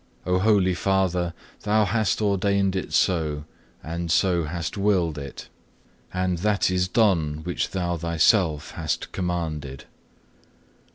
O 0.25 0.39
Holy 0.39 0.73
Father, 0.73 1.31
thou 1.61 1.85
hast 1.85 2.23
ordained 2.23 2.75
it 2.75 2.91
so, 2.91 3.43
and 3.83 4.09
so 4.09 4.45
hast 4.45 4.75
willed 4.75 5.19
it; 5.19 5.47
and 6.11 6.39
that 6.39 6.71
is 6.71 6.87
done 6.87 7.41
which 7.43 7.69
Thou 7.69 7.97
Thyself 7.97 8.71
hast 8.71 9.11
commanded. 9.11 9.85